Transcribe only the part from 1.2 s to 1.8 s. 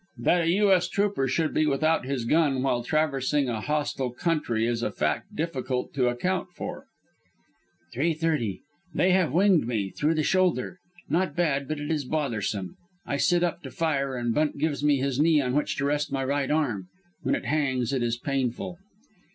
should be